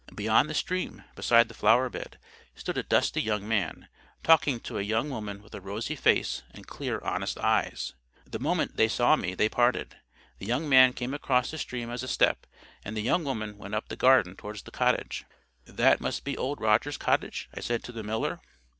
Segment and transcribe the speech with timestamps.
[0.15, 2.17] Beyond the stream, beside the flower bed,
[2.55, 3.87] stood a dusty young man,
[4.23, 7.93] talking to a young woman with a rosy face and clear honest eyes.
[8.25, 9.97] The moment they saw me they parted.
[10.39, 12.47] The young man came across the stream at a step,
[12.83, 15.23] and the young woman went up the garden towards the cottage.
[15.65, 18.39] "That must be Old Rogers's cottage?" I said to the miller.